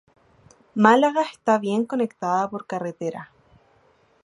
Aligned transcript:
Málaga 0.73 1.21
está 1.21 1.59
bien 1.59 1.85
conectada 1.85 2.49
por 2.49 2.65
carretera. 2.65 3.29